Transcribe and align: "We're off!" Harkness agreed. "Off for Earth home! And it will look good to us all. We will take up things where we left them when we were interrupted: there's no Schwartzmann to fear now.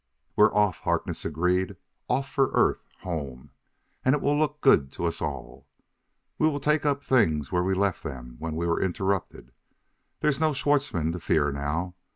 "We're 0.35 0.51
off!" 0.55 0.79
Harkness 0.79 1.25
agreed. 1.25 1.75
"Off 2.09 2.27
for 2.27 2.49
Earth 2.55 2.87
home! 3.01 3.51
And 4.03 4.15
it 4.15 4.21
will 4.23 4.35
look 4.35 4.59
good 4.59 4.91
to 4.93 5.05
us 5.05 5.21
all. 5.21 5.67
We 6.39 6.47
will 6.47 6.59
take 6.59 6.87
up 6.87 7.03
things 7.03 7.51
where 7.51 7.61
we 7.61 7.75
left 7.75 8.01
them 8.01 8.35
when 8.39 8.55
we 8.55 8.65
were 8.65 8.81
interrupted: 8.81 9.51
there's 10.21 10.39
no 10.39 10.53
Schwartzmann 10.53 11.11
to 11.11 11.19
fear 11.19 11.51
now. 11.51 11.93